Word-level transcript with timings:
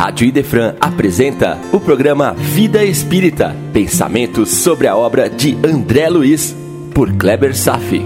Rádio 0.00 0.26
Idefran 0.26 0.76
apresenta 0.80 1.58
o 1.74 1.78
programa 1.78 2.32
Vida 2.32 2.82
Espírita, 2.82 3.54
pensamentos 3.70 4.48
sobre 4.48 4.86
a 4.86 4.96
obra 4.96 5.28
de 5.28 5.54
André 5.62 6.08
Luiz, 6.08 6.56
por 6.94 7.12
Kleber 7.18 7.54
Safi. 7.54 8.02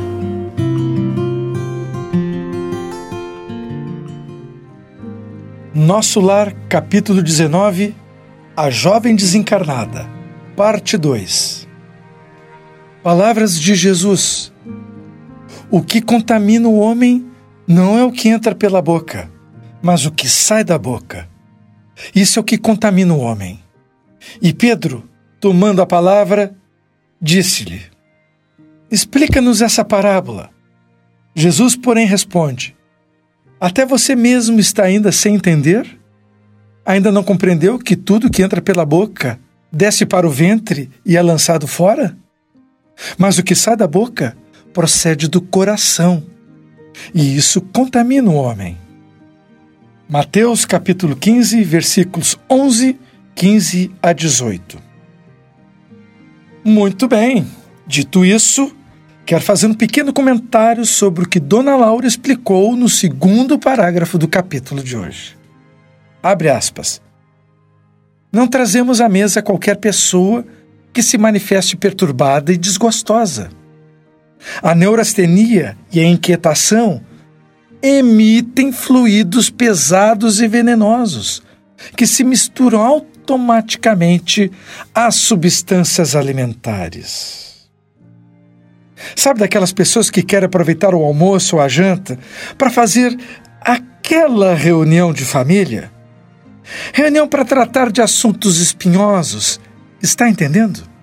Nosso 5.73 6.21
Lar, 6.21 6.53
capítulo 6.69 7.23
19, 7.23 7.95
A 8.57 8.71
Jovem 8.71 9.15
Desencarnada, 9.15 10.11
parte 10.57 10.97
2. 10.97 11.69
Palavras 13.05 13.57
de 13.57 13.73
Jesus. 13.77 14.53
O 15.71 15.81
que 15.81 16.03
contamina 16.03 16.69
o 16.69 16.77
homem 16.77 17.25
não 17.69 17.97
é 17.97 18.03
o 18.03 18.11
que 18.11 18.29
entra 18.29 18.53
pela 18.53 18.83
boca, 18.83 19.31
mas 19.81 20.05
o 20.05 20.11
que 20.11 20.29
sai 20.29 20.65
da 20.65 20.77
boca. 20.77 21.33
Isso 22.15 22.39
é 22.39 22.43
o 22.43 22.45
que 22.45 22.59
contamina 22.59 23.15
o 23.15 23.19
homem. 23.19 23.63
E 24.41 24.53
Pedro, 24.53 25.09
tomando 25.41 25.83
a 25.83 25.87
palavra, 25.87 26.55
disse-lhe: 27.21 27.83
Explica-nos 28.91 29.61
essa 29.61 29.85
parábola. 29.85 30.51
Jesus, 31.35 31.77
porém, 31.77 32.07
responde: 32.07 32.77
Até 33.61 33.85
você 33.85 34.15
mesmo 34.15 34.61
está 34.61 34.85
ainda 34.85 35.11
sem 35.11 35.35
entender? 35.35 35.99
Ainda 36.87 37.11
não 37.11 37.23
compreendeu 37.23 37.79
que 37.79 37.97
tudo 37.97 38.31
que 38.31 38.43
entra 38.43 38.61
pela 38.61 38.85
boca 38.85 39.39
desce 39.73 40.05
para 40.05 40.27
o 40.27 40.31
ventre 40.31 40.91
e 41.05 41.17
é 41.17 41.23
lançado 41.23 41.67
fora? 41.67 42.17
Mas 43.19 43.39
o 43.39 43.43
que 43.43 43.55
sai 43.55 43.77
da 43.77 43.87
boca 43.87 44.37
procede 44.73 45.29
do 45.29 45.41
coração, 45.41 46.23
e 47.15 47.37
isso 47.37 47.61
contamina 47.61 48.31
o 48.31 48.35
homem. 48.35 48.77
Mateus 50.09 50.67
capítulo 50.67 51.17
15, 51.17 51.65
versículos 51.65 52.39
11, 52.49 52.99
15 53.35 53.91
a 54.03 54.13
18. 54.13 54.79
Muito 56.63 57.09
bem, 57.09 57.47
dito 57.87 58.23
isso, 58.23 58.71
quero 59.25 59.43
fazer 59.43 59.67
um 59.67 59.73
pequeno 59.73 60.13
comentário 60.13 60.85
sobre 60.85 61.25
o 61.25 61.29
que 61.29 61.41
Dona 61.41 61.75
Laura 61.75 62.07
explicou 62.07 62.77
no 62.77 62.87
segundo 62.87 63.59
parágrafo 63.59 64.19
do 64.19 64.29
capítulo 64.29 64.83
de 64.83 64.95
hoje. 64.95 65.39
Abre 66.23 66.51
aspas. 66.51 67.01
Não 68.31 68.47
trazemos 68.47 69.01
à 69.01 69.09
mesa 69.09 69.41
qualquer 69.41 69.77
pessoa 69.77 70.45
que 70.93 71.03
se 71.03 71.17
manifeste 71.17 71.79
perturbada 71.79 72.53
e 72.53 72.59
desgostosa. 72.59 73.49
A 74.63 74.75
neurastenia 74.75 75.79
e 75.91 75.99
a 75.99 76.05
inquietação 76.05 77.01
emitem 77.87 78.73
fluidos 78.73 79.51
pesados 79.51 80.41
e 80.41 80.49
venenosos, 80.49 81.43
que 81.95 82.07
se 82.07 82.25
misturam 82.25 82.81
automaticamente 82.81 84.51
às 84.95 85.17
substâncias 85.17 86.17
alimentares. 86.17 87.69
Sabe 89.15 89.41
daquelas 89.41 89.71
pessoas 89.71 90.09
que 90.09 90.23
querem 90.23 90.47
aproveitar 90.47 90.95
o 90.95 91.05
almoço 91.05 91.57
ou 91.57 91.63
a 91.63 91.69
janta 91.69 92.19
para 92.57 92.71
fazer 92.71 93.15
aquela 93.61 94.55
reunião 94.55 95.13
de 95.13 95.27
família? 95.27 95.93
Reunião 96.95 97.29
para 97.29 97.45
tratar 97.45 97.93
de 97.93 98.01
assuntos 98.01 98.61
espinhosos. 98.61 99.61
Está 100.03 100.27
entendendo? 100.27 100.94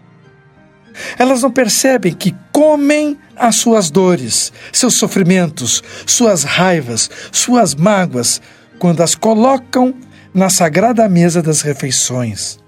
Elas 1.17 1.41
não 1.41 1.51
percebem 1.51 2.13
que 2.13 2.35
comem 2.51 3.17
as 3.35 3.55
suas 3.55 3.89
dores, 3.89 4.51
seus 4.71 4.93
sofrimentos, 4.95 5.83
suas 6.05 6.43
raivas, 6.43 7.09
suas 7.31 7.75
mágoas, 7.75 8.41
quando 8.79 9.01
as 9.01 9.15
colocam 9.15 9.93
na 10.33 10.49
sagrada 10.49 11.07
mesa 11.09 11.41
das 11.41 11.61
refeições. 11.61 12.59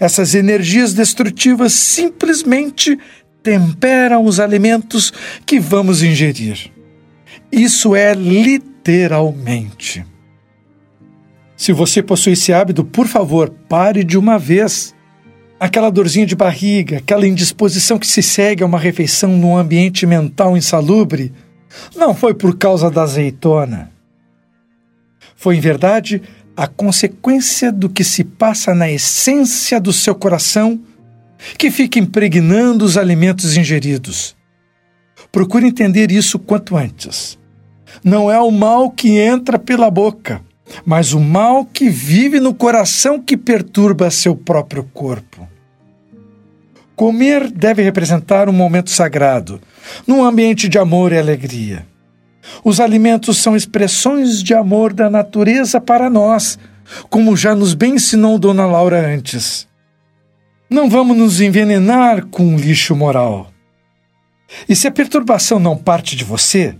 Essas 0.00 0.34
energias 0.34 0.94
destrutivas 0.94 1.72
simplesmente 1.72 2.98
temperam 3.42 4.24
os 4.24 4.40
alimentos 4.40 5.12
que 5.44 5.60
vamos 5.60 6.02
ingerir. 6.02 6.72
Isso 7.52 7.94
é 7.94 8.12
literalmente. 8.14 10.04
Se 11.56 11.72
você 11.72 12.02
possui 12.02 12.32
esse 12.32 12.52
hábito, 12.52 12.84
por 12.84 13.06
favor, 13.06 13.50
pare 13.68 14.04
de 14.04 14.18
uma 14.18 14.38
vez 14.38 14.94
aquela 15.58 15.90
dorzinha 15.90 16.26
de 16.26 16.36
barriga, 16.36 16.98
aquela 16.98 17.26
indisposição 17.26 17.98
que 17.98 18.06
se 18.06 18.22
segue 18.22 18.62
a 18.62 18.66
uma 18.66 18.78
refeição 18.78 19.36
num 19.36 19.56
ambiente 19.56 20.06
mental 20.06 20.56
insalubre, 20.56 21.32
não 21.94 22.14
foi 22.14 22.34
por 22.34 22.56
causa 22.56 22.90
da 22.90 23.02
azeitona. 23.02 23.90
Foi, 25.34 25.56
em 25.56 25.60
verdade, 25.60 26.22
a 26.56 26.66
consequência 26.66 27.70
do 27.70 27.88
que 27.88 28.02
se 28.02 28.24
passa 28.24 28.74
na 28.74 28.90
essência 28.90 29.78
do 29.80 29.92
seu 29.92 30.14
coração 30.14 30.80
que 31.58 31.70
fica 31.70 31.98
impregnando 31.98 32.84
os 32.84 32.96
alimentos 32.96 33.56
ingeridos. 33.56 34.34
Procure 35.30 35.66
entender 35.66 36.10
isso 36.10 36.38
quanto 36.38 36.76
antes. 36.76 37.38
Não 38.02 38.30
é 38.30 38.40
o 38.40 38.50
mal 38.50 38.90
que 38.90 39.18
entra 39.18 39.58
pela 39.58 39.90
boca, 39.90 40.42
mas 40.84 41.12
o 41.12 41.20
mal 41.20 41.64
que 41.64 41.88
vive 41.88 42.40
no 42.40 42.54
coração 42.54 43.20
que 43.20 43.36
perturba 43.36 44.10
seu 44.10 44.34
próprio 44.34 44.84
corpo. 44.92 45.48
Comer 46.94 47.50
deve 47.50 47.82
representar 47.82 48.48
um 48.48 48.52
momento 48.52 48.90
sagrado, 48.90 49.60
num 50.06 50.24
ambiente 50.24 50.68
de 50.68 50.78
amor 50.78 51.12
e 51.12 51.18
alegria. 51.18 51.86
Os 52.64 52.80
alimentos 52.80 53.38
são 53.38 53.54
expressões 53.54 54.42
de 54.42 54.54
amor 54.54 54.92
da 54.92 55.10
natureza 55.10 55.80
para 55.80 56.08
nós, 56.08 56.58
como 57.10 57.36
já 57.36 57.54
nos 57.54 57.74
bem 57.74 57.96
ensinou 57.96 58.38
Dona 58.38 58.66
Laura 58.66 59.06
antes. 59.06 59.66
Não 60.70 60.88
vamos 60.88 61.16
nos 61.16 61.40
envenenar 61.40 62.26
com 62.26 62.56
lixo 62.56 62.94
moral. 62.96 63.52
E 64.68 64.74
se 64.74 64.86
a 64.88 64.92
perturbação 64.92 65.58
não 65.58 65.76
parte 65.76 66.16
de 66.16 66.24
você, 66.24 66.76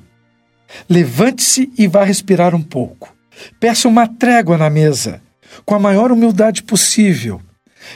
levante-se 0.89 1.71
e 1.77 1.87
vá 1.87 2.05
respirar 2.05 2.55
um 2.55 2.63
pouco. 2.63 3.16
Peça 3.61 3.89
uma 3.89 4.07
trégua 4.07 4.57
na 4.57 4.71
mesa, 4.71 5.21
com 5.65 5.75
a 5.75 5.79
maior 5.79 6.13
humildade 6.13 6.63
possível, 6.63 7.41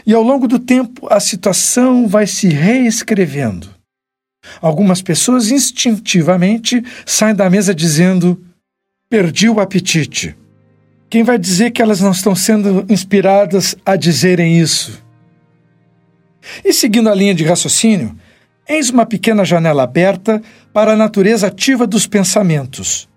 e 0.07 0.15
ao 0.15 0.23
longo 0.23 0.47
do 0.47 0.59
tempo 0.59 1.07
a 1.11 1.21
situação 1.21 2.07
vai 2.07 2.27
se 2.27 2.49
reescrevendo. 2.49 3.69
Algumas 4.61 5.03
pessoas 5.03 5.51
instintivamente 5.51 6.83
saem 7.05 7.35
da 7.35 7.51
mesa 7.51 7.75
dizendo: 7.75 8.41
perdi 9.09 9.49
o 9.49 9.61
apetite. 9.61 10.37
Quem 11.09 11.25
vai 11.25 11.39
dizer 11.39 11.73
que 11.73 11.83
elas 11.83 12.01
não 12.01 12.13
estão 12.13 12.35
sendo 12.35 12.87
inspiradas 12.89 13.75
a 13.85 13.97
dizerem 13.97 14.61
isso? 14.61 15.03
E 16.65 16.73
seguindo 16.73 17.09
a 17.09 17.15
linha 17.15 17.35
de 17.35 17.45
raciocínio, 17.45 18.17
eis 18.69 18.91
uma 18.91 19.05
pequena 19.05 19.45
janela 19.45 19.83
aberta 19.83 20.41
para 20.73 20.93
a 20.93 20.97
natureza 20.97 21.49
ativa 21.49 21.87
dos 21.87 22.07
pensamentos 22.07 23.10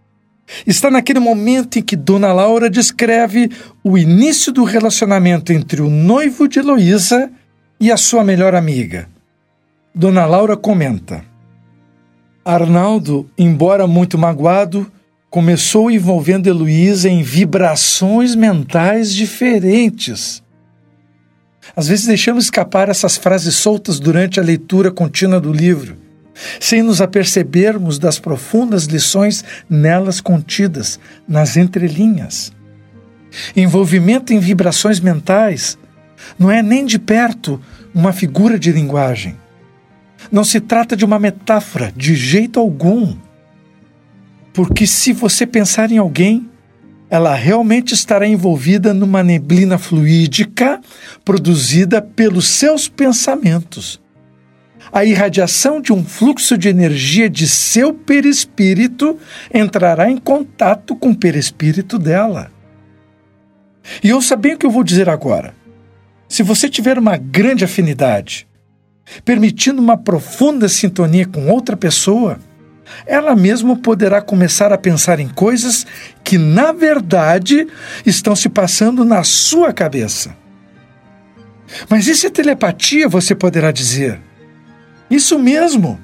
Está 0.68 0.92
naquele 0.92 1.20
momento 1.20 1.80
em 1.80 1.82
que 1.82 1.96
Dona 1.96 2.32
Laura 2.34 2.70
descreve 2.70 3.50
o 3.84 3.98
início 3.98 4.52
do 4.52 4.64
relacionamento 4.64 5.52
entre 5.52 5.82
o 5.82 5.90
noivo 5.90 6.48
de 6.48 6.60
Heloísa 6.60 7.32
e 7.80 7.92
a 7.92 7.98
sua 7.98 8.24
melhor 8.24 8.54
amiga. 8.54 9.10
Dona 9.96 10.26
Laura 10.26 10.56
comenta: 10.56 11.24
Arnaldo, 12.44 13.30
embora 13.38 13.88
muito 13.88 14.18
magoado, 14.18 14.92
começou 15.30 15.90
envolvendo 15.90 16.48
Heloísa 16.48 17.10
em 17.10 17.24
vibrações 17.24 18.36
mentais 18.36 19.14
diferentes. 19.14 20.44
Às 21.76 21.88
vezes 21.88 22.06
deixamos 22.06 22.44
escapar 22.44 22.90
essas 22.90 23.18
frases 23.18 23.56
soltas 23.56 24.00
durante 24.00 24.40
a 24.40 24.44
leitura 24.44 24.92
contínua 24.92 25.40
do 25.40 25.52
livro 25.52 26.03
sem 26.60 26.82
nos 26.82 27.02
apercebermos 27.02 28.00
das 28.00 28.20
profundas 28.20 28.86
lições 28.86 29.44
nelas 29.70 30.20
contidas, 30.20 31.00
nas 31.28 31.58
entrelinhas. 31.58 32.52
Envolvimento 33.56 34.34
em 34.34 34.40
vibrações 34.40 35.00
mentais 35.00 35.78
não 36.38 36.52
é 36.52 36.62
nem 36.62 36.86
de 36.86 37.00
perto 37.00 37.60
uma 37.94 38.14
figura 38.14 38.58
de 38.58 38.72
linguagem. 38.72 39.36
Não 40.32 40.44
se 40.44 40.60
trata 40.60 40.96
de 40.96 41.04
uma 41.04 41.20
metáfora, 41.20 41.92
de 41.96 42.16
jeito 42.16 42.60
algum. 42.60 43.16
Porque 44.54 44.88
se 44.88 45.12
você 45.12 45.46
pensar 45.46 45.92
em 45.92 45.98
alguém, 45.98 46.50
ela 47.10 47.36
realmente 47.36 47.94
estará 47.94 48.28
envolvida 48.28 48.94
numa 48.94 49.24
neblina 49.24 49.78
fluídica 49.78 50.80
produzida 51.26 52.02
pelos 52.02 52.48
seus 52.48 52.88
pensamentos 52.88 54.03
a 54.92 55.04
irradiação 55.06 55.82
de 55.82 55.92
um 55.92 56.04
fluxo 56.04 56.58
de 56.58 56.70
energia 56.70 57.30
de 57.30 57.48
seu 57.48 57.94
perispírito 57.94 59.18
entrará 59.54 60.10
em 60.10 60.18
contato 60.18 60.96
com 60.96 61.12
o 61.12 61.16
perispírito 61.16 61.98
dela. 61.98 62.52
E 64.04 64.14
ouça 64.14 64.36
bem 64.36 64.54
o 64.54 64.58
que 64.58 64.66
eu 64.66 64.72
vou 64.72 64.84
dizer 64.84 65.10
agora. 65.10 65.54
Se 66.28 66.42
você 66.42 66.70
tiver 66.70 66.98
uma 66.98 67.18
grande 67.18 67.64
afinidade, 67.64 68.48
permitindo 69.26 69.82
uma 69.82 69.98
profunda 69.98 70.70
sintonia 70.70 71.26
com 71.26 71.50
outra 71.50 71.76
pessoa, 71.76 72.40
ela 73.06 73.36
mesma 73.36 73.76
poderá 73.76 74.22
começar 74.22 74.72
a 74.72 74.78
pensar 74.78 75.20
em 75.20 75.28
coisas 75.28 75.86
que, 76.24 76.38
na 76.38 76.72
verdade, 76.72 77.68
estão 78.06 78.36
se 78.36 78.50
passando 78.50 79.04
na 79.04 79.24
sua 79.24 79.74
cabeça. 79.74 80.36
Mas 81.90 82.08
isso 82.08 82.28
é 82.28 82.30
telepatia, 82.30 83.10
você 83.10 83.34
poderá 83.34 83.72
dizer. 83.72 84.20
Isso 85.14 85.38
mesmo, 85.38 86.00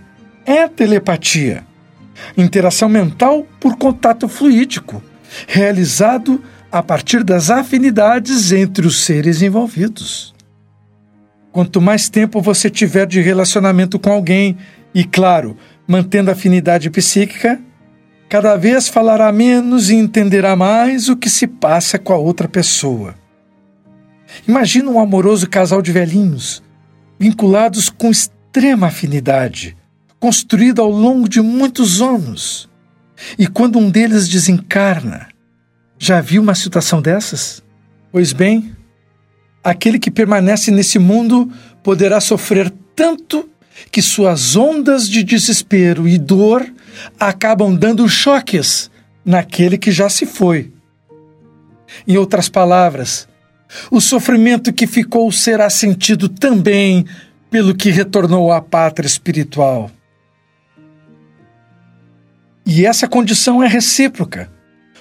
é 0.45 0.67
telepatia. 0.67 1.65
Interação 2.37 2.87
mental 2.87 3.43
por 3.59 3.75
contato 3.75 4.29
fluídico, 4.29 5.01
realizado 5.47 6.43
a 6.71 6.83
partir 6.83 7.23
das 7.23 7.49
afinidades 7.49 8.51
entre 8.51 8.85
os 8.85 9.03
seres 9.03 9.41
envolvidos. 9.41 10.35
Quanto 11.51 11.81
mais 11.81 12.07
tempo 12.07 12.39
você 12.39 12.69
tiver 12.69 13.07
de 13.07 13.19
relacionamento 13.19 13.97
com 13.97 14.11
alguém, 14.11 14.55
e 14.93 15.03
claro, 15.03 15.57
mantendo 15.87 16.29
afinidade 16.29 16.91
psíquica, 16.91 17.59
cada 18.29 18.55
vez 18.57 18.87
falará 18.87 19.31
menos 19.31 19.89
e 19.89 19.95
entenderá 19.95 20.55
mais 20.55 21.09
o 21.09 21.17
que 21.17 21.31
se 21.31 21.47
passa 21.47 21.97
com 21.97 22.13
a 22.13 22.17
outra 22.17 22.47
pessoa. 22.47 23.15
Imagina 24.47 24.91
um 24.91 24.99
amoroso 24.99 25.49
casal 25.49 25.81
de 25.81 25.91
velhinhos, 25.91 26.61
vinculados 27.19 27.89
com 27.89 28.11
extrema 28.59 28.87
afinidade, 28.87 29.77
construído 30.19 30.81
ao 30.81 30.91
longo 30.91 31.29
de 31.29 31.39
muitos 31.39 32.01
anos. 32.01 32.69
E 33.37 33.47
quando 33.47 33.79
um 33.79 33.89
deles 33.89 34.27
desencarna, 34.27 35.29
já 35.97 36.19
viu 36.19 36.41
uma 36.41 36.53
situação 36.53 37.01
dessas? 37.01 37.63
Pois 38.11 38.33
bem, 38.33 38.75
aquele 39.63 39.97
que 39.97 40.11
permanece 40.11 40.71
nesse 40.71 40.99
mundo 40.99 41.49
poderá 41.81 42.19
sofrer 42.19 42.69
tanto 42.93 43.49
que 43.89 44.01
suas 44.01 44.57
ondas 44.57 45.07
de 45.07 45.23
desespero 45.23 46.05
e 46.05 46.17
dor 46.17 46.69
acabam 47.17 47.73
dando 47.73 48.09
choques 48.09 48.91
naquele 49.23 49.77
que 49.77 49.89
já 49.89 50.09
se 50.09 50.25
foi. 50.25 50.73
Em 52.05 52.17
outras 52.17 52.49
palavras, 52.49 53.25
o 53.89 54.01
sofrimento 54.01 54.73
que 54.73 54.85
ficou 54.85 55.31
será 55.31 55.69
sentido 55.69 56.27
também 56.27 57.05
pelo 57.49 57.75
que 57.75 57.89
retornou 57.89 58.51
à 58.51 58.61
pátria 58.61 59.07
espiritual. 59.07 59.89
E 62.65 62.85
essa 62.85 63.07
condição 63.07 63.63
é 63.63 63.67
recíproca 63.67 64.49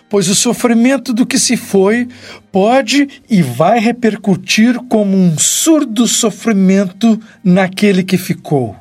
pois 0.08 0.28
o 0.28 0.34
sofrimento 0.34 1.12
do 1.12 1.26
que 1.26 1.38
se 1.38 1.56
foi 1.56 2.08
pode 2.50 3.08
e 3.28 3.42
vai 3.42 3.78
repercutir 3.78 4.78
como 4.88 5.16
um 5.16 5.36
surdo 5.38 6.06
sofrimento 6.06 7.20
naquele 7.44 8.02
que 8.02 8.16
ficou. 8.16 8.76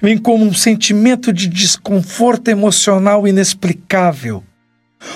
Vem 0.00 0.16
como 0.16 0.44
um 0.44 0.54
sentimento 0.54 1.32
de 1.32 1.46
desconforto 1.46 2.48
emocional 2.48 3.28
inexplicável, 3.28 4.42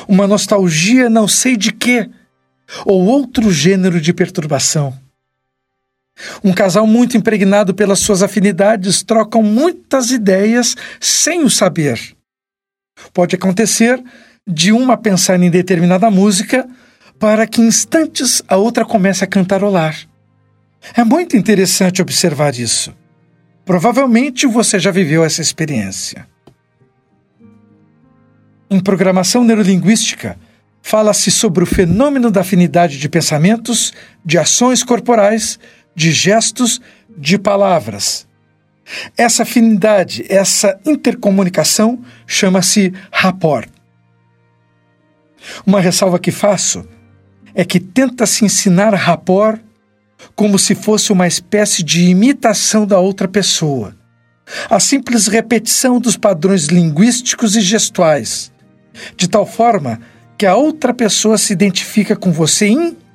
uma 0.07 0.27
nostalgia 0.27 1.09
não 1.09 1.27
sei 1.27 1.57
de 1.57 1.73
quê, 1.73 2.09
ou 2.85 3.07
outro 3.07 3.51
gênero 3.51 3.99
de 3.99 4.13
perturbação. 4.13 4.95
Um 6.43 6.53
casal 6.53 6.87
muito 6.87 7.17
impregnado 7.17 7.75
pelas 7.75 8.01
suas 8.01 8.23
afinidades 8.23 9.03
trocam 9.03 9.43
muitas 9.43 10.11
ideias 10.11 10.77
sem 11.01 11.45
o 11.45 11.51
saber. 11.51 12.01
Pode 13.13 13.37
acontecer 13.37 14.03
de 14.47 14.73
uma 14.73 14.97
pensar 14.97 15.41
em 15.41 15.51
determinada 15.51 16.11
música 16.11 16.69
para 17.19 17.47
que 17.47 17.61
instantes 17.61 18.43
a 18.49 18.57
outra 18.57 18.85
comece 18.85 19.25
a 19.25 19.27
cantarolar. 19.27 19.97
É 20.95 21.05
muito 21.05 21.37
interessante 21.37 22.01
observar 22.01 22.55
isso. 22.55 22.95
Provavelmente 23.65 24.47
você 24.47 24.79
já 24.79 24.91
viveu 24.91 25.25
essa 25.25 25.43
experiência. 25.43 26.27
Em 28.71 28.81
programação 28.81 29.45
neurolinguística, 29.45 30.39
fala-se 30.81 31.31
sobre 31.31 31.65
o 31.65 31.67
fenômeno 31.67 32.31
da 32.31 32.41
afinidade 32.41 32.99
de 32.99 33.09
pensamentos, 33.09 33.93
de 34.25 34.39
ações 34.39 34.83
corporais, 34.83 35.59
de 35.99 36.13
gestos, 36.13 36.81
de 37.19 37.37
palavras. 37.37 38.25
Essa 39.17 39.43
afinidade, 39.43 40.25
essa 40.29 40.79
intercomunicação 40.87 41.99
chama-se 42.25 42.93
rapport. 43.11 43.69
Uma 45.67 45.81
ressalva 45.81 46.21
que 46.21 46.31
faço 46.31 46.87
é 47.53 47.65
que 47.65 47.81
tenta-se 47.81 48.45
ensinar 48.45 48.95
rapport 48.95 49.61
como 50.37 50.57
se 50.57 50.77
fosse 50.77 51.13
uma 51.13 51.27
espécie 51.27 51.83
de 51.83 52.05
imitação 52.05 52.87
da 52.87 53.01
outra 53.01 53.27
pessoa. 53.27 53.97
A 54.71 54.79
simples 54.79 55.27
repetição 55.27 55.99
dos 55.99 56.17
padrões 56.17 56.67
linguísticos 56.67 57.57
e 57.57 57.61
gestuais, 57.61 58.53
de 59.17 59.29
tal 59.29 59.45
forma 59.45 60.01
que 60.39 60.47
a 60.47 60.55
outra 60.55 60.95
pessoa 60.95 61.37
se 61.37 61.53
identifica 61.53 62.15
com 62.15 62.31
você 62.31 62.69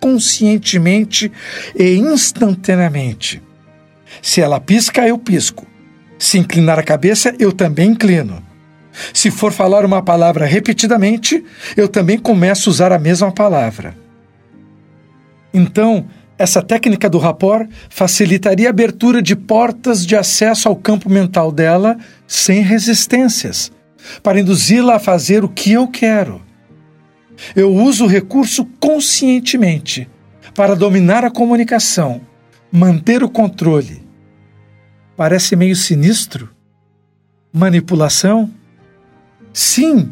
inconscientemente 0.03 1.31
e 1.75 1.95
instantaneamente. 1.95 3.41
Se 4.21 4.41
ela 4.41 4.59
pisca, 4.59 5.07
eu 5.07 5.17
pisco. 5.17 5.65
Se 6.19 6.37
inclinar 6.37 6.77
a 6.77 6.83
cabeça, 6.83 7.33
eu 7.39 7.51
também 7.51 7.91
inclino. 7.91 8.43
Se 9.13 9.31
for 9.31 9.51
falar 9.51 9.85
uma 9.85 10.03
palavra 10.03 10.45
repetidamente, 10.45 11.43
eu 11.75 11.87
também 11.87 12.17
começo 12.17 12.69
a 12.69 12.71
usar 12.71 12.91
a 12.91 12.99
mesma 12.99 13.31
palavra. 13.31 13.95
Então, 15.53 16.05
essa 16.37 16.61
técnica 16.61 17.09
do 17.09 17.17
rapport 17.17 17.67
facilitaria 17.89 18.67
a 18.67 18.69
abertura 18.69 19.21
de 19.21 19.35
portas 19.35 20.05
de 20.05 20.15
acesso 20.15 20.67
ao 20.67 20.75
campo 20.75 21.09
mental 21.09 21.51
dela 21.51 21.97
sem 22.27 22.61
resistências, 22.61 23.71
para 24.21 24.39
induzi-la 24.39 24.95
a 24.95 24.99
fazer 24.99 25.43
o 25.43 25.49
que 25.49 25.71
eu 25.71 25.87
quero. 25.87 26.41
Eu 27.55 27.73
uso 27.73 28.05
o 28.05 28.07
recurso 28.07 28.65
conscientemente 28.79 30.09
para 30.55 30.75
dominar 30.75 31.23
a 31.25 31.31
comunicação, 31.31 32.21
manter 32.71 33.23
o 33.23 33.29
controle. 33.29 34.03
Parece 35.15 35.55
meio 35.55 35.75
sinistro? 35.75 36.49
Manipulação? 37.51 38.51
Sim, 39.51 40.11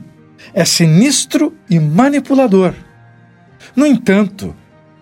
é 0.53 0.63
sinistro 0.65 1.55
e 1.69 1.79
manipulador. 1.79 2.73
No 3.75 3.85
entanto, 3.85 4.55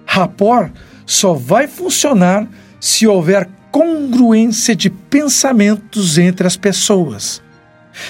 rapport 0.06 0.72
só 1.06 1.34
vai 1.34 1.68
funcionar 1.68 2.48
se 2.80 3.06
houver 3.08 3.50
congruência 3.72 4.76
de 4.76 4.90
pensamentos 4.90 6.18
entre 6.18 6.48
as 6.48 6.56
pessoas, 6.56 7.42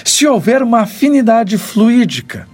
se 0.04 0.26
houver 0.26 0.62
uma 0.62 0.80
afinidade 0.80 1.58
fluídica, 1.58 2.48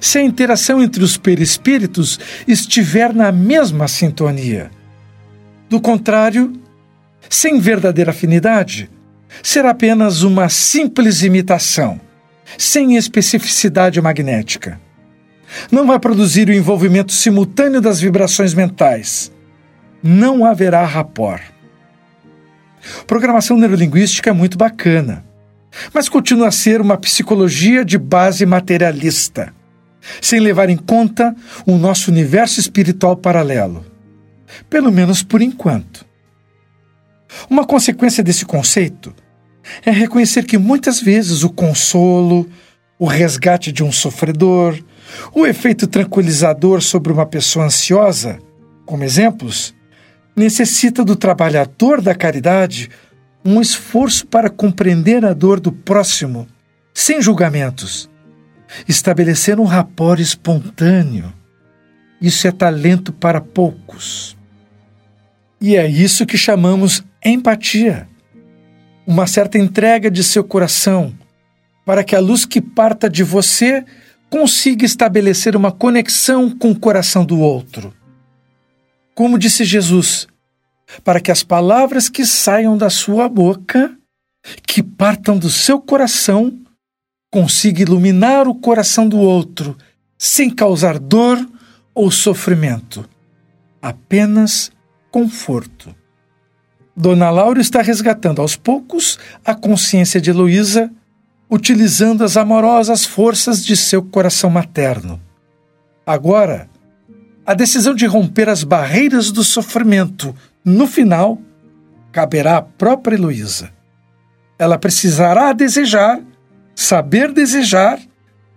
se 0.00 0.18
a 0.18 0.22
interação 0.22 0.82
entre 0.82 1.02
os 1.02 1.16
perispíritos 1.16 2.18
estiver 2.46 3.12
na 3.14 3.30
mesma 3.30 3.88
sintonia. 3.88 4.70
Do 5.68 5.80
contrário, 5.80 6.52
sem 7.28 7.58
verdadeira 7.58 8.10
afinidade, 8.10 8.90
será 9.42 9.70
apenas 9.70 10.22
uma 10.22 10.48
simples 10.48 11.22
imitação 11.22 12.00
sem 12.56 12.96
especificidade 12.96 14.00
magnética. 14.00 14.80
Não 15.70 15.86
vai 15.86 15.98
produzir 15.98 16.48
o 16.48 16.52
envolvimento 16.52 17.12
simultâneo 17.12 17.80
das 17.80 18.00
vibrações 18.00 18.54
mentais. 18.54 19.32
Não 20.02 20.44
haverá 20.44 20.84
rapport. 20.84 21.42
Programação 23.06 23.56
neurolinguística 23.56 24.30
é 24.30 24.32
muito 24.32 24.56
bacana, 24.56 25.24
mas 25.92 26.08
continua 26.08 26.48
a 26.48 26.52
ser 26.52 26.80
uma 26.80 26.96
psicologia 26.96 27.84
de 27.84 27.98
base 27.98 28.46
materialista, 28.46 29.52
sem 30.20 30.40
levar 30.40 30.68
em 30.68 30.76
conta 30.76 31.34
o 31.66 31.76
nosso 31.76 32.10
universo 32.10 32.60
espiritual 32.60 33.16
paralelo. 33.16 33.84
Pelo 34.70 34.90
menos 34.92 35.22
por 35.22 35.42
enquanto. 35.42 36.06
Uma 37.50 37.66
consequência 37.66 38.22
desse 38.22 38.44
conceito 38.44 39.14
é 39.84 39.90
reconhecer 39.90 40.44
que 40.44 40.58
muitas 40.58 41.00
vezes 41.00 41.42
o 41.42 41.50
consolo, 41.50 42.48
o 42.98 43.06
resgate 43.06 43.72
de 43.72 43.82
um 43.82 43.92
sofredor, 43.92 44.78
o 45.34 45.46
efeito 45.46 45.86
tranquilizador 45.86 46.82
sobre 46.82 47.12
uma 47.12 47.26
pessoa 47.26 47.66
ansiosa, 47.66 48.38
como 48.84 49.04
exemplos, 49.04 49.74
necessita 50.34 51.04
do 51.04 51.16
trabalhador 51.16 52.00
da 52.00 52.14
caridade 52.14 52.90
um 53.44 53.60
esforço 53.60 54.26
para 54.26 54.50
compreender 54.50 55.24
a 55.24 55.32
dor 55.32 55.60
do 55.60 55.70
próximo, 55.70 56.46
sem 56.92 57.22
julgamentos, 57.22 58.10
estabelecer 58.88 59.58
um 59.58 59.64
rapport 59.64 60.20
espontâneo. 60.20 61.32
Isso 62.20 62.46
é 62.46 62.52
talento 62.52 63.12
para 63.12 63.40
poucos. 63.40 64.36
E 65.60 65.76
é 65.76 65.86
isso 65.86 66.26
que 66.26 66.36
chamamos 66.36 67.04
empatia 67.24 68.08
uma 69.06 69.26
certa 69.26 69.56
entrega 69.56 70.10
de 70.10 70.24
seu 70.24 70.42
coração, 70.42 71.14
para 71.84 72.02
que 72.02 72.16
a 72.16 72.20
luz 72.20 72.44
que 72.44 72.60
parta 72.60 73.08
de 73.08 73.22
você 73.22 73.84
consiga 74.28 74.84
estabelecer 74.84 75.54
uma 75.54 75.70
conexão 75.70 76.50
com 76.50 76.72
o 76.72 76.78
coração 76.78 77.24
do 77.24 77.38
outro. 77.38 77.94
Como 79.14 79.38
disse 79.38 79.64
Jesus, 79.64 80.26
para 81.04 81.20
que 81.20 81.30
as 81.30 81.44
palavras 81.44 82.08
que 82.08 82.26
saiam 82.26 82.76
da 82.76 82.90
sua 82.90 83.28
boca, 83.28 83.96
que 84.66 84.82
partam 84.82 85.38
do 85.38 85.48
seu 85.48 85.80
coração, 85.80 86.58
consiga 87.36 87.82
iluminar 87.82 88.48
o 88.48 88.54
coração 88.54 89.06
do 89.06 89.18
outro 89.18 89.76
sem 90.16 90.48
causar 90.48 90.98
dor 90.98 91.38
ou 91.94 92.10
sofrimento, 92.10 93.06
apenas 93.82 94.72
conforto. 95.10 95.94
Dona 96.96 97.28
Laura 97.28 97.60
está 97.60 97.82
resgatando 97.82 98.40
aos 98.40 98.56
poucos 98.56 99.18
a 99.44 99.54
consciência 99.54 100.18
de 100.18 100.30
Heloísa, 100.30 100.90
utilizando 101.50 102.24
as 102.24 102.38
amorosas 102.38 103.04
forças 103.04 103.62
de 103.62 103.76
seu 103.76 104.02
coração 104.02 104.48
materno. 104.48 105.20
Agora, 106.06 106.70
a 107.44 107.52
decisão 107.52 107.94
de 107.94 108.06
romper 108.06 108.48
as 108.48 108.64
barreiras 108.64 109.30
do 109.30 109.44
sofrimento, 109.44 110.34
no 110.64 110.86
final, 110.86 111.38
caberá 112.10 112.56
à 112.56 112.62
própria 112.62 113.16
Heloísa. 113.16 113.70
Ela 114.58 114.78
precisará 114.78 115.52
desejar, 115.52 116.18
saber 116.76 117.32
desejar 117.32 117.98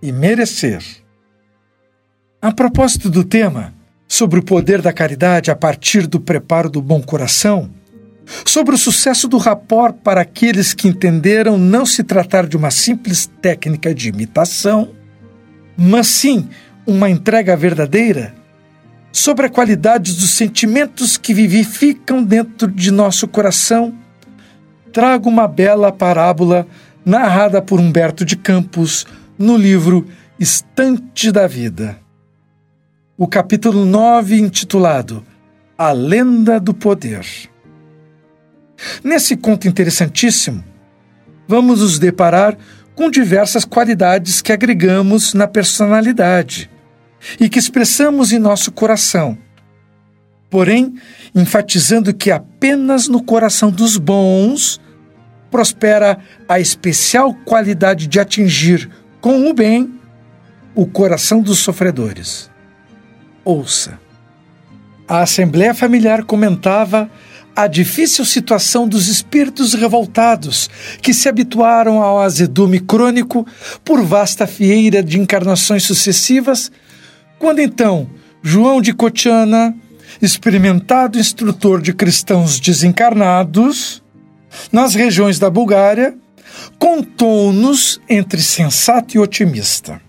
e 0.01 0.11
merecer. 0.11 0.83
A 2.41 2.51
propósito 2.51 3.09
do 3.09 3.23
tema, 3.23 3.73
sobre 4.07 4.39
o 4.39 4.43
poder 4.43 4.81
da 4.81 4.91
caridade 4.91 5.49
a 5.49 5.55
partir 5.55 6.05
do 6.05 6.19
preparo 6.19 6.69
do 6.69 6.81
bom 6.81 7.01
coração, 7.01 7.71
sobre 8.45 8.75
o 8.75 8.77
sucesso 8.77 9.27
do 9.27 9.38
rapor 9.38 9.93
para 9.93 10.21
aqueles 10.21 10.73
que 10.73 10.88
entenderam 10.88 11.57
não 11.57 11.85
se 11.85 12.03
tratar 12.03 12.45
de 12.45 12.57
uma 12.57 12.69
simples 12.69 13.25
técnica 13.41 13.95
de 13.95 14.09
imitação, 14.09 14.89
mas 15.77 16.07
sim 16.07 16.49
uma 16.85 17.09
entrega 17.09 17.55
verdadeira, 17.55 18.35
sobre 19.11 19.45
a 19.45 19.49
qualidade 19.49 20.13
dos 20.13 20.31
sentimentos 20.31 21.17
que 21.17 21.33
vivificam 21.33 22.23
dentro 22.23 22.67
de 22.67 22.91
nosso 22.91 23.27
coração, 23.27 23.93
trago 24.91 25.29
uma 25.29 25.47
bela 25.47 25.91
parábola 25.91 26.67
narrada 27.06 27.62
por 27.62 27.79
Humberto 27.79 28.25
de 28.25 28.36
Campos 28.36 29.06
no 29.38 29.56
livro 29.56 30.06
Estante 30.39 31.32
da 31.32 31.48
Vida. 31.48 32.00
O 33.18 33.27
capítulo 33.27 33.86
9, 33.86 34.39
intitulado 34.39 35.25
A 35.77 35.91
Lenda 35.91 36.60
do 36.60 36.74
Poder. 36.74 37.25
Nesse 39.03 39.36
conto 39.36 39.68
interessantíssimo, 39.68 40.63
vamos 41.48 41.82
nos 41.82 42.00
deparar 42.00 42.58
com 42.96 43.10
diversas 43.10 43.65
qualidades 43.65 44.41
que 44.41 44.51
agregamos 44.51 45.34
na 45.34 45.48
personalidade 45.48 46.70
e 47.39 47.50
que 47.50 47.60
expressamos 47.60 48.32
em 48.32 48.39
nosso 48.39 48.72
coração. 48.72 49.38
Porém, 50.50 50.96
enfatizando 51.36 52.13
que 52.13 52.32
apenas 52.32 53.08
no 53.08 53.24
coração 53.24 53.70
dos 53.70 53.98
bons 53.98 54.79
prospera 55.50 56.18
a 56.48 56.60
especial 56.60 57.34
qualidade 57.34 58.08
de 58.08 58.20
atingir 58.20 58.89
com 59.22 59.50
o 59.50 59.53
bem 59.53 60.00
o 60.75 60.86
coração 60.86 61.41
dos 61.41 61.60
sofredores. 61.60 62.50
Ouça. 63.44 64.00
A 65.08 65.22
Assembleia 65.22 65.74
Familiar 65.74 66.24
comentava 66.24 67.10
a 67.56 67.68
difícil 67.68 68.24
situação 68.24 68.88
dos 68.88 69.08
espíritos 69.08 69.74
revoltados 69.74 70.70
que 71.01 71.13
se 71.13 71.27
habituaram 71.27 72.01
ao 72.01 72.22
azedume 72.22 72.79
crônico 72.79 73.46
por 73.84 74.03
vasta 74.03 74.48
fieira 74.48 75.03
de 75.03 75.20
encarnações 75.20 75.84
sucessivas, 75.84 76.72
quando 77.38 77.60
então 77.60 78.10
João 78.41 78.82
de 78.82 78.94
Cotiana, 78.94 79.75
experimentado 80.22 81.20
instrutor 81.20 81.82
de 81.82 81.91
cristãos 81.91 82.60
desencarnados, 82.60 84.01
nas 84.71 84.95
regiões 84.95 85.39
da 85.39 85.49
Bulgária, 85.49 86.15
contou-nos 86.77 87.99
entre 88.09 88.41
sensato 88.41 89.15
e 89.15 89.19
otimista. 89.19 90.01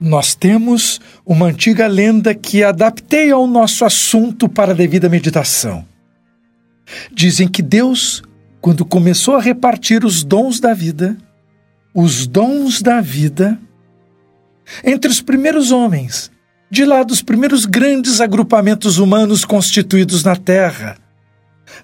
Nós 0.00 0.34
temos 0.34 1.00
uma 1.26 1.46
antiga 1.46 1.86
lenda 1.86 2.34
que 2.34 2.62
adaptei 2.62 3.32
ao 3.32 3.46
nosso 3.46 3.84
assunto 3.84 4.48
para 4.48 4.72
a 4.72 4.74
devida 4.74 5.08
meditação. 5.08 5.84
Dizem 7.12 7.48
que 7.48 7.60
Deus, 7.60 8.22
quando 8.60 8.84
começou 8.84 9.34
a 9.34 9.40
repartir 9.40 10.04
os 10.04 10.22
dons 10.22 10.60
da 10.60 10.72
vida, 10.72 11.16
os 11.92 12.26
dons 12.26 12.80
da 12.80 13.00
vida, 13.00 13.58
entre 14.84 15.10
os 15.10 15.20
primeiros 15.20 15.72
homens, 15.72 16.30
de 16.70 16.84
lá 16.84 17.02
dos 17.02 17.22
primeiros 17.22 17.64
grandes 17.64 18.20
agrupamentos 18.20 18.98
humanos 18.98 19.44
constituídos 19.44 20.22
na 20.22 20.36
Terra, 20.36 20.96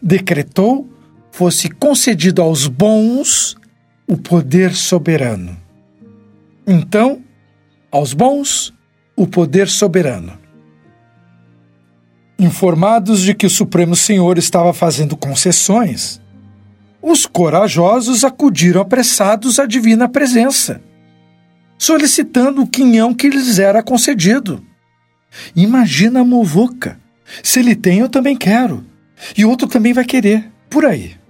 decretou 0.01 0.89
fosse 1.35 1.69
concedido 1.69 2.41
aos 2.41 2.69
bons 2.69 3.57
o 4.07 4.17
poder 4.17 4.73
soberano. 4.73 5.57
Então, 6.65 7.25
aos 7.91 8.13
bons, 8.13 8.73
o 9.17 9.27
poder 9.27 9.69
soberano. 9.69 10.39
Informados 12.39 13.21
de 13.21 13.35
que 13.35 13.47
o 13.47 13.51
Supremo 13.51 13.97
Senhor 13.97 14.39
estava 14.39 14.73
fazendo 14.73 15.17
concessões, 15.17 16.21
os 17.03 17.27
corajosos 17.27 18.23
acudiram 18.23 18.81
apressados 18.81 19.59
à 19.59 19.67
divina 19.67 20.09
presença, 20.09 20.81
solicitando 21.77 22.63
o 22.63 22.69
quinhão 22.69 23.13
que 23.13 23.29
lhes 23.29 23.59
era 23.59 23.83
concedido. 23.83 24.65
Imagina 25.57 26.21
a 26.21 26.25
movoca. 26.25 26.97
Se 27.43 27.59
ele 27.59 27.75
tem, 27.75 27.99
eu 27.99 28.09
também 28.09 28.37
quero. 28.37 28.87
E 29.37 29.45
outro 29.45 29.67
também 29.67 29.93
vai 29.93 30.05
querer. 30.05 30.49
Por 30.71 30.85
aí. 30.87 31.24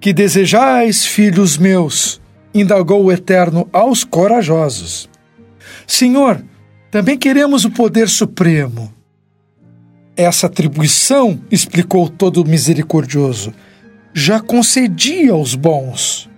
Que 0.00 0.12
desejais, 0.12 1.04
filhos 1.04 1.58
meus? 1.58 2.20
indagou 2.54 3.04
o 3.04 3.12
Eterno 3.12 3.68
aos 3.72 4.02
corajosos. 4.02 5.08
Senhor, 5.86 6.42
também 6.90 7.16
queremos 7.16 7.64
o 7.64 7.70
poder 7.70 8.08
supremo 8.08 8.92
essa 10.18 10.48
atribuição, 10.48 11.40
explicou 11.48 12.08
todo 12.08 12.44
misericordioso, 12.44 13.54
já 14.12 14.40
concedia 14.40 15.30
aos 15.30 15.54
bons. 15.54 16.28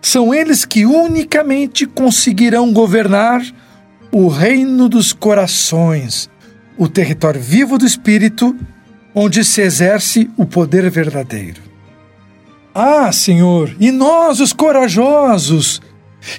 São 0.00 0.32
eles 0.32 0.64
que 0.64 0.86
unicamente 0.86 1.86
conseguirão 1.86 2.72
governar 2.72 3.44
o 4.12 4.28
reino 4.28 4.88
dos 4.88 5.12
corações, 5.12 6.30
o 6.78 6.88
território 6.88 7.40
vivo 7.40 7.76
do 7.76 7.84
espírito, 7.84 8.56
onde 9.12 9.44
se 9.44 9.60
exerce 9.60 10.30
o 10.36 10.46
poder 10.46 10.88
verdadeiro. 10.88 11.69
Ah, 12.74 13.10
Senhor, 13.10 13.74
e 13.80 13.90
nós, 13.90 14.40
os 14.40 14.52
corajosos? 14.52 15.80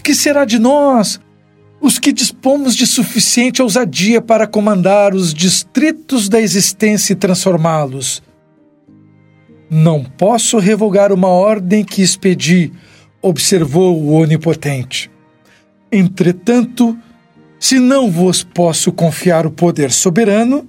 Que 0.03 0.15
será 0.15 0.45
de 0.45 0.59
nós, 0.59 1.19
os 1.81 1.97
que 1.97 2.13
dispomos 2.13 2.75
de 2.75 2.85
suficiente 2.85 3.61
ousadia 3.61 4.21
para 4.21 4.47
comandar 4.47 5.13
os 5.13 5.33
distritos 5.33 6.29
da 6.29 6.39
existência 6.39 7.13
e 7.13 7.15
transformá-los. 7.15 8.21
Não 9.69 10.03
posso 10.03 10.59
revogar 10.59 11.11
uma 11.11 11.29
ordem 11.29 11.83
que 11.83 12.01
expedi, 12.01 12.71
observou 13.21 13.99
o 13.99 14.11
Onipotente. 14.11 15.09
Entretanto, 15.91 16.97
se 17.59 17.79
não 17.79 18.09
vos 18.09 18.43
posso 18.43 18.91
confiar 18.91 19.45
o 19.45 19.51
poder 19.51 19.91
soberano, 19.91 20.67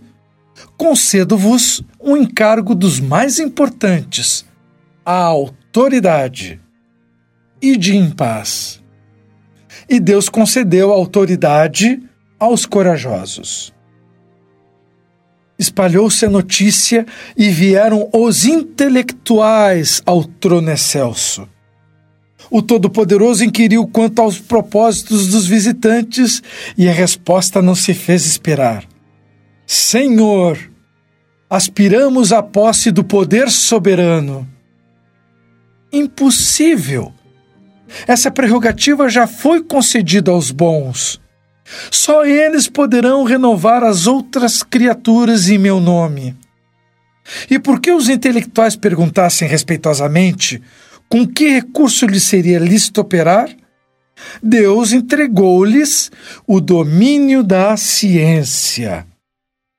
concedo-vos 0.76 1.82
um 2.00 2.16
encargo 2.16 2.74
dos 2.74 3.00
mais 3.00 3.38
importantes, 3.38 4.44
a 5.04 5.14
autoridade. 5.14 6.60
E 7.60 7.76
de 7.76 7.96
em 7.96 8.10
paz 8.10 8.82
e 9.88 10.00
Deus 10.00 10.28
concedeu 10.28 10.90
autoridade 10.90 12.00
aos 12.38 12.66
corajosos. 12.66 13.72
Espalhou-se 15.58 16.24
a 16.24 16.30
notícia 16.30 17.06
e 17.36 17.50
vieram 17.50 18.08
os 18.12 18.44
intelectuais 18.44 20.02
ao 20.04 20.24
trono 20.24 20.70
excelso. 20.70 21.48
O 22.50 22.60
Todo-Poderoso 22.60 23.44
inquiriu 23.44 23.86
quanto 23.86 24.20
aos 24.20 24.38
propósitos 24.38 25.28
dos 25.28 25.46
visitantes 25.46 26.42
e 26.76 26.88
a 26.88 26.92
resposta 26.92 27.62
não 27.62 27.74
se 27.74 27.94
fez 27.94 28.26
esperar. 28.26 28.84
Senhor, 29.66 30.58
aspiramos 31.48 32.32
à 32.32 32.42
posse 32.42 32.90
do 32.90 33.04
poder 33.04 33.50
soberano. 33.50 34.48
Impossível! 35.92 37.12
Essa 38.06 38.30
prerrogativa 38.30 39.08
já 39.08 39.26
foi 39.26 39.62
concedida 39.62 40.30
aos 40.30 40.50
bons. 40.50 41.20
Só 41.90 42.24
eles 42.24 42.66
poderão 42.66 43.24
renovar 43.24 43.84
as 43.84 44.06
outras 44.06 44.62
criaturas 44.62 45.48
em 45.48 45.58
meu 45.58 45.80
nome. 45.80 46.36
E 47.50 47.58
por 47.58 47.80
que 47.80 47.92
os 47.92 48.08
intelectuais 48.08 48.74
perguntassem 48.74 49.46
respeitosamente 49.46 50.60
com 51.08 51.26
que 51.26 51.48
recurso 51.48 52.06
lhes 52.06 52.24
seria 52.24 52.58
lícito 52.58 53.00
operar? 53.00 53.48
Deus 54.42 54.92
entregou-lhes 54.92 56.10
o 56.46 56.60
domínio 56.60 57.42
da 57.42 57.76
ciência. 57.76 59.06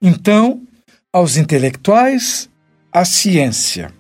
Então, 0.01 0.61
aos 1.11 1.37
intelectuais, 1.37 2.49
a 2.91 3.05
ciência. 3.05 3.93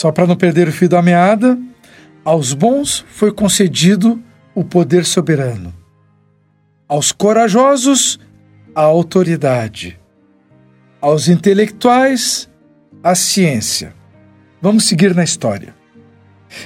Só 0.00 0.10
para 0.10 0.26
não 0.26 0.34
perder 0.34 0.66
o 0.66 0.72
fio 0.72 0.88
da 0.88 1.02
meada, 1.02 1.58
Aos 2.24 2.54
bons 2.54 3.04
foi 3.10 3.30
concedido 3.30 4.18
o 4.54 4.64
poder 4.64 5.04
soberano, 5.04 5.74
aos 6.88 7.12
corajosos, 7.12 8.18
a 8.74 8.80
autoridade, 8.80 10.00
aos 11.02 11.28
intelectuais, 11.28 12.48
a 13.02 13.14
ciência. 13.14 13.94
Vamos 14.62 14.86
seguir 14.86 15.14
na 15.14 15.22
história. 15.22 15.74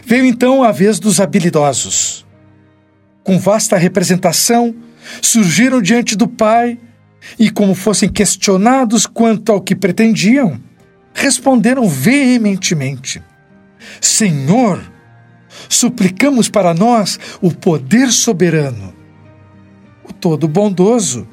Veio 0.04 0.24
então 0.24 0.62
a 0.62 0.70
vez 0.70 1.00
dos 1.00 1.20
habilidosos. 1.20 2.24
Com 3.24 3.36
vasta 3.36 3.76
representação, 3.76 4.72
surgiram 5.20 5.82
diante 5.82 6.14
do 6.16 6.28
Pai 6.28 6.78
e, 7.36 7.50
como 7.50 7.74
fossem 7.74 8.08
questionados 8.08 9.06
quanto 9.06 9.50
ao 9.50 9.60
que 9.60 9.74
pretendiam, 9.74 10.60
responderam 11.14 11.88
veementemente: 11.88 13.22
Senhor, 14.00 14.82
suplicamos 15.68 16.48
para 16.50 16.74
nós 16.74 17.18
o 17.40 17.52
poder 17.52 18.10
soberano. 18.10 18.92
O 20.04 20.12
Todo 20.12 20.48
Bondoso 20.48 21.26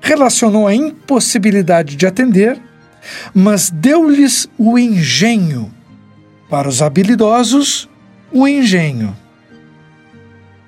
relacionou 0.00 0.66
a 0.66 0.74
impossibilidade 0.74 1.96
de 1.96 2.06
atender, 2.06 2.60
mas 3.32 3.70
deu-lhes 3.70 4.48
o 4.58 4.78
engenho. 4.78 5.72
Para 6.48 6.68
os 6.68 6.82
habilidosos, 6.82 7.88
o 8.32 8.46
engenho. 8.46 9.16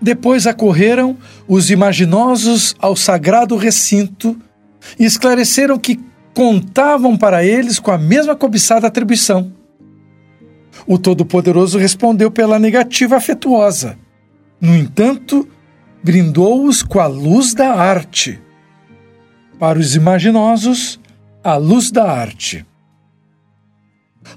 Depois 0.01 0.47
acorreram 0.47 1.17
os 1.47 1.71
imaginosos 1.71 2.75
ao 2.79 2.97
sagrado 2.97 3.57
recinto 3.57 4.37
e 4.99 5.05
esclareceram 5.05 5.79
que 5.79 6.01
contavam 6.35 7.17
para 7.17 7.45
eles 7.45 7.79
com 7.79 7.91
a 7.91 7.99
mesma 7.99 8.35
cobiçada 8.35 8.87
atribuição. 8.87 9.53
O 10.87 10.99
Todo-Poderoso 10.99 11.79
respondeu 11.79 12.31
pela 12.31 12.59
negativa 12.59 13.17
afetuosa. 13.17 13.99
No 14.61 14.77
entanto, 14.77 15.49
brindou-os 16.03 16.83
com 16.83 17.01
a 17.01 17.07
luz 17.07 17.55
da 17.55 17.75
arte. 17.75 18.41
Para 19.59 19.79
os 19.79 19.95
imaginosos, 19.95 20.99
a 21.45 21.57
luz 21.57 21.91
da 21.91 22.11
arte. 22.11 22.65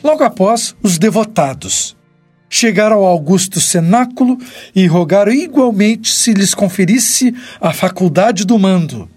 Logo 0.04 0.24
após, 0.24 0.76
os 0.84 0.98
devotados 0.98 1.96
chegaram 2.50 2.98
ao 2.98 3.06
augusto 3.06 3.60
cenáculo 3.60 4.38
e 4.74 4.88
rogaram 4.88 5.32
igualmente 5.32 6.14
se 6.14 6.34
lhes 6.34 6.54
conferisse 6.54 7.36
a 7.60 7.74
faculdade 7.74 8.46
do 8.46 8.58
mando. 8.58 9.10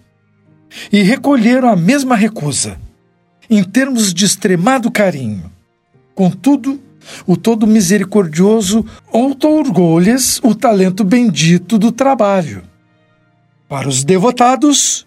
E 0.92 1.02
recolheram 1.02 1.68
a 1.68 1.76
mesma 1.76 2.16
recusa, 2.16 2.78
em 3.48 3.62
termos 3.64 4.12
de 4.12 4.24
extremado 4.24 4.90
carinho. 4.90 5.50
Contudo, 6.14 6.80
o 7.26 7.36
Todo 7.36 7.66
Misericordioso 7.66 8.84
outorgou-lhes 9.12 10.40
o 10.42 10.54
talento 10.54 11.04
bendito 11.04 11.78
do 11.78 11.90
trabalho. 11.90 12.62
Para 13.68 13.88
os 13.88 14.04
devotados, 14.04 15.06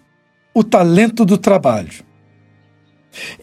o 0.54 0.62
talento 0.62 1.24
do 1.24 1.38
trabalho. 1.38 2.04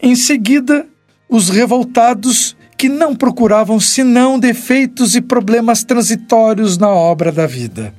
Em 0.02 0.14
seguida, 0.14 0.86
os 1.28 1.48
revoltados 1.48 2.56
que 2.76 2.88
não 2.88 3.14
procuravam 3.14 3.78
senão 3.78 4.38
defeitos 4.38 5.14
e 5.14 5.20
problemas 5.20 5.84
transitórios 5.84 6.78
na 6.78 6.88
obra 6.88 7.30
da 7.30 7.46
vida. 7.46 7.94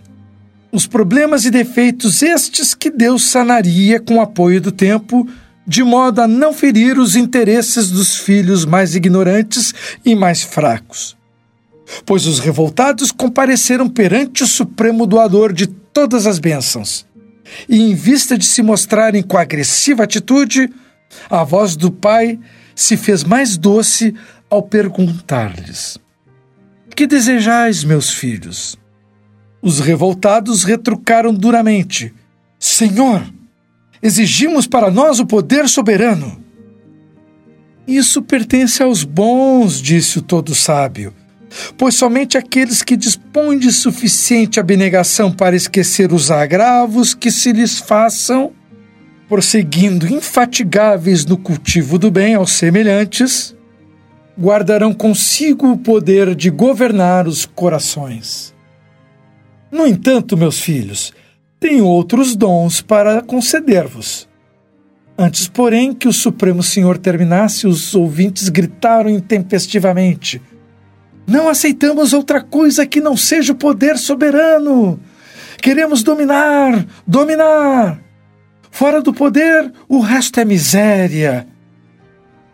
Os 0.71 0.87
problemas 0.87 1.45
e 1.45 1.51
defeitos 1.51 2.21
estes 2.21 2.73
que 2.73 2.89
Deus 2.89 3.23
sanaria 3.23 3.99
com 3.99 4.15
o 4.15 4.21
apoio 4.21 4.61
do 4.61 4.71
tempo 4.71 5.27
de 5.67 5.83
modo 5.83 6.21
a 6.21 6.27
não 6.27 6.53
ferir 6.53 6.97
os 6.97 7.15
interesses 7.15 7.89
dos 7.89 8.17
filhos 8.17 8.65
mais 8.65 8.95
ignorantes 8.95 9.73
e 10.03 10.15
mais 10.15 10.41
fracos. 10.41 11.15
Pois 12.05 12.25
os 12.25 12.39
revoltados 12.39 13.11
compareceram 13.11 13.87
perante 13.87 14.43
o 14.43 14.47
Supremo 14.47 15.05
Doador 15.05 15.53
de 15.53 15.67
todas 15.67 16.25
as 16.25 16.39
bênçãos. 16.39 17.05
E, 17.67 17.81
em 17.81 17.93
vista 17.93 18.37
de 18.37 18.45
se 18.45 18.61
mostrarem 18.61 19.21
com 19.21 19.37
agressiva 19.37 20.03
atitude, 20.03 20.69
a 21.29 21.43
voz 21.43 21.75
do 21.75 21.91
Pai 21.91 22.39
se 22.73 22.95
fez 22.95 23.23
mais 23.23 23.57
doce 23.57 24.15
ao 24.49 24.63
perguntar-lhes: 24.63 25.97
Que 26.95 27.05
desejais, 27.05 27.83
meus 27.83 28.11
filhos? 28.11 28.80
Os 29.61 29.79
revoltados 29.79 30.63
retrucaram 30.63 31.33
duramente: 31.33 32.13
Senhor, 32.57 33.23
exigimos 34.01 34.65
para 34.65 34.89
nós 34.89 35.19
o 35.19 35.25
poder 35.25 35.69
soberano. 35.69 36.41
Isso 37.87 38.21
pertence 38.21 38.81
aos 38.81 39.03
bons, 39.03 39.81
disse 39.81 40.19
o 40.19 40.21
todo 40.21 40.55
sábio, 40.55 41.13
pois 41.77 41.95
somente 41.95 42.37
aqueles 42.37 42.81
que 42.81 42.95
dispõem 42.95 43.59
de 43.59 43.71
suficiente 43.71 44.59
abnegação 44.59 45.31
para 45.31 45.55
esquecer 45.55 46.13
os 46.13 46.31
agravos 46.31 47.13
que 47.13 47.29
se 47.29 47.51
lhes 47.51 47.79
façam, 47.79 48.51
prosseguindo 49.27 50.07
infatigáveis 50.07 51.25
no 51.25 51.37
cultivo 51.37 51.99
do 51.99 52.09
bem 52.09 52.35
aos 52.35 52.51
semelhantes, 52.51 53.55
guardarão 54.39 54.93
consigo 54.93 55.71
o 55.71 55.77
poder 55.77 56.33
de 56.35 56.49
governar 56.49 57.27
os 57.27 57.45
corações. 57.45 58.53
No 59.71 59.87
entanto, 59.87 60.35
meus 60.35 60.59
filhos, 60.59 61.13
tenho 61.59 61.85
outros 61.85 62.35
dons 62.35 62.81
para 62.81 63.21
conceder-vos. 63.21 64.27
Antes, 65.17 65.47
porém, 65.47 65.93
que 65.93 66.07
o 66.07 66.13
Supremo 66.13 66.61
Senhor 66.61 66.97
terminasse, 66.97 67.67
os 67.67 67.93
ouvintes 67.95 68.49
gritaram 68.49 69.09
intempestivamente: 69.09 70.41
Não 71.25 71.47
aceitamos 71.47 72.11
outra 72.11 72.41
coisa 72.41 72.85
que 72.85 72.99
não 72.99 73.15
seja 73.15 73.53
o 73.53 73.55
poder 73.55 73.97
soberano! 73.97 74.99
Queremos 75.61 76.01
dominar, 76.01 76.85
dominar! 77.05 78.01
Fora 78.71 79.01
do 79.01 79.13
poder, 79.13 79.71
o 79.87 79.99
resto 79.99 80.39
é 80.39 80.45
miséria. 80.45 81.45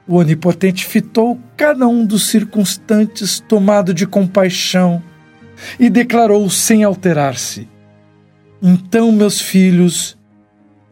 O 0.07 0.15
Onipotente 0.17 0.85
fitou 0.85 1.39
cada 1.55 1.87
um 1.87 2.05
dos 2.05 2.27
circunstantes 2.27 3.39
tomado 3.39 3.93
de 3.93 4.05
compaixão 4.05 5.01
e 5.79 5.89
declarou 5.89 6.49
sem 6.49 6.83
alterar-se: 6.83 7.67
então, 8.61 9.11
meus 9.11 9.39
filhos, 9.39 10.17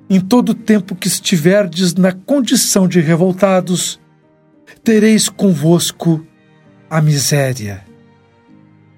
em 0.09 0.19
todo 0.19 0.53
tempo 0.53 0.95
que 0.95 1.07
estiverdes 1.07 1.95
na 1.95 2.11
condição 2.11 2.87
de 2.87 2.99
revoltados, 2.99 3.99
tereis 4.83 5.27
convosco 5.27 6.25
a 6.89 7.01
miséria. 7.01 7.83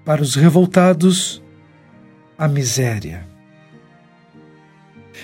Para 0.04 0.22
os 0.22 0.36
revoltados, 0.36 1.42
a 2.38 2.48
miséria. 2.48 3.26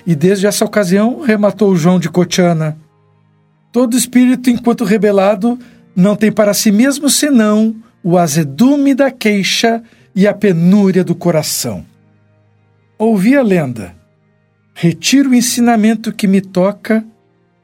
E 0.06 0.16
desde 0.16 0.48
essa 0.48 0.66
ocasião, 0.66 1.22
rematou 1.22 1.76
João 1.76 2.00
de 2.00 2.10
Cotiana, 2.10 2.78
todo 3.72 3.98
espírito, 3.98 4.50
enquanto 4.50 4.84
rebelado, 4.84 5.60
não 5.96 6.16
tem 6.16 6.32
para 6.32 6.54
si 6.54 6.72
mesmo 6.72 7.10
senão 7.10 7.76
o 8.02 8.18
azedume 8.18 8.96
da 8.96 9.12
queixa 9.12 9.84
e 10.16 10.28
a 10.28 10.34
penúria 10.34 11.04
do 11.04 11.16
coração. 11.16 11.86
Ouvi 12.98 13.36
a 13.36 13.42
lenda, 13.42 13.96
retiro 14.74 15.32
o 15.32 15.36
ensinamento 15.36 16.14
que 16.14 16.28
me 16.28 16.42
toca 16.42 17.04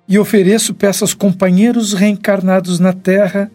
e 0.08 0.18
ofereço 0.18 0.74
peças 0.74 1.14
companheiros 1.14 1.94
reencarnados 1.94 2.80
na 2.80 2.94
terra 2.94 3.52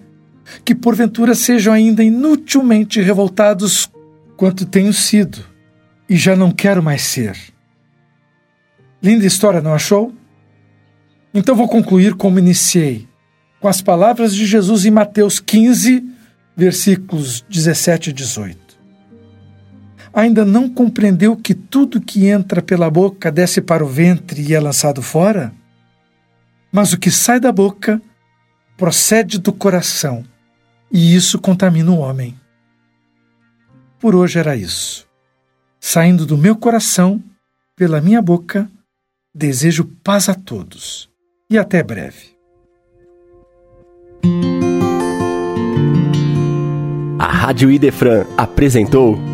que 0.65 0.75
porventura 0.75 1.35
sejam 1.35 1.73
ainda 1.73 2.05
inutilmente 2.05 3.01
revoltados 3.01 3.91
quanto 4.37 4.67
tenho 4.67 4.93
sido 4.93 5.45
e 6.09 6.17
já 6.17 6.37
não 6.37 6.51
quero 6.51 6.83
mais 6.83 7.03
ser. 7.03 7.37
Linda 9.03 9.27
história, 9.27 9.61
não 9.61 9.75
achou? 9.75 10.13
Então 11.33 11.57
vou 11.57 11.69
concluir 11.69 12.15
como 12.15 12.39
iniciei, 12.39 13.09
com 13.61 13.67
as 13.67 13.81
palavras 13.81 14.35
de 14.35 14.47
Jesus 14.47 14.85
em 14.85 14.91
Mateus 14.91 15.41
15, 15.41 16.05
versículos 16.57 17.45
17 17.49 18.11
e 18.11 18.13
18 18.13 18.64
ainda 20.15 20.45
não 20.45 20.69
compreendeu 20.69 21.37
que 21.37 21.55
tudo 21.55 22.01
que 22.01 22.27
entra 22.27 22.63
pela 22.63 22.89
boca 22.89 23.33
desce 23.33 23.61
para 23.61 23.85
o 23.85 23.89
ventre 23.89 24.41
e 24.41 24.55
é 24.55 24.61
lançado 24.61 25.03
fora? 25.03 25.53
Mas 26.71 26.93
o 26.93 26.99
que 26.99 27.11
sai 27.11 27.41
da 27.41 27.51
boca 27.51 28.01
procede 28.77 29.39
do 29.39 29.53
coração, 29.53 30.25
e 30.91 31.15
isso 31.15 31.39
contamina 31.39 31.91
o 31.91 31.99
homem. 31.99 32.39
Por 33.99 34.15
hoje 34.15 34.39
era 34.39 34.57
isso. 34.57 35.07
Saindo 35.81 36.25
do 36.25 36.39
meu 36.39 36.57
coração, 36.57 37.23
pela 37.77 38.01
minha 38.01 38.23
boca, 38.23 38.71
desejo 39.35 39.85
paz 40.03 40.29
a 40.29 40.35
todos. 40.35 41.11
E 41.51 41.59
até 41.59 41.83
breve. 41.83 42.35
A 47.19 47.27
Rádio 47.27 47.71
Idefran 47.71 48.25
apresentou 48.37 49.34